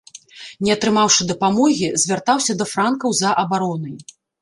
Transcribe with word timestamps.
Не 0.67 0.71
атрымаўшы 0.75 1.27
дапамогі 1.33 1.91
звяртаўся 2.07 2.59
да 2.65 2.71
франкаў 2.75 3.09
за 3.23 3.39
абаронай. 3.47 3.97